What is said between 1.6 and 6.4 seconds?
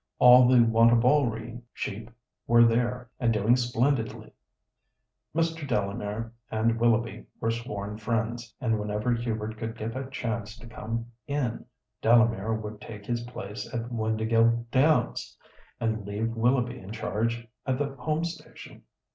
sheep were there, and doing splendidly. Mr. Delamere